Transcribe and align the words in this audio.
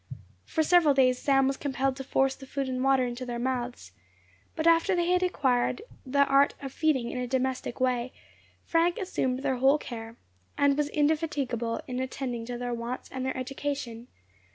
For 0.45 0.63
several 0.63 0.95
days 0.95 1.19
Sam 1.19 1.45
was 1.45 1.57
compelled 1.57 1.95
to 1.97 2.03
force 2.03 2.33
the 2.33 2.47
food 2.47 2.67
and 2.67 2.83
water 2.83 3.05
into 3.05 3.23
their 3.23 3.37
mouths; 3.37 3.91
but 4.55 4.65
after 4.65 4.95
they 4.95 5.09
had 5.11 5.21
acquired 5.21 5.83
the 6.07 6.25
art 6.25 6.55
of 6.59 6.71
feeding 6.71 7.11
in 7.11 7.19
a 7.19 7.27
domestic 7.27 7.79
way, 7.79 8.11
Frank 8.65 8.97
assumed 8.97 9.43
their 9.43 9.57
whole 9.57 9.77
care, 9.77 10.15
and 10.57 10.75
was 10.75 10.89
indefatigable 10.89 11.81
in 11.87 11.99
attending 11.99 12.47
to 12.47 12.57
their 12.57 12.73
wants 12.73 13.11
and 13.11 13.23
their 13.23 13.37
education. 13.37 14.07